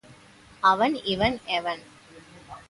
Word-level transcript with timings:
அவன் 0.63 0.95
இவன் 1.05 1.37
எவன் 1.47 1.83